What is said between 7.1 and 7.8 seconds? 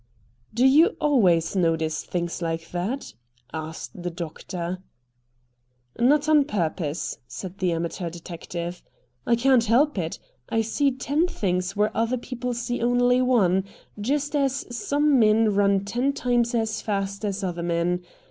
said the